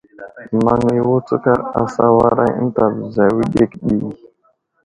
[0.63, 0.79] Maŋ
[1.09, 3.97] wutskar asawaday ənta bəza wəɗek ɗi.